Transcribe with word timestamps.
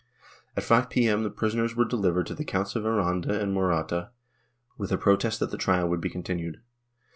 At 0.57 0.63
5 0.63 0.89
p.m. 0.89 1.21
the 1.21 1.29
prisoners 1.29 1.75
were 1.75 1.85
delivered 1.85 2.25
to 2.25 2.33
the 2.33 2.43
Counts 2.43 2.75
of 2.75 2.87
Aranda 2.87 3.39
and 3.39 3.53
Morata, 3.53 4.09
with 4.75 4.91
a 4.91 4.97
protest 4.97 5.39
that 5.41 5.51
the 5.51 5.57
trial 5.57 5.87
would 5.89 6.01
be 6.01 6.09
continued. 6.09 6.59